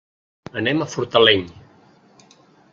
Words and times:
Anem 0.61 0.81
a 0.81 0.87
Fortaleny. 0.95 1.45